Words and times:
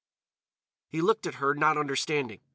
He 0.87 0.99
looked 0.99 1.27
at 1.27 1.35
her, 1.35 1.53
not 1.53 1.77
understanding. 1.77 2.39